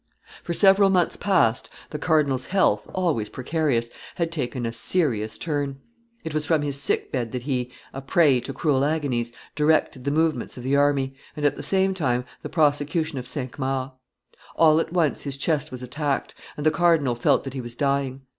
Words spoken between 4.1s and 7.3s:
had taken a serious turn; it was from his sick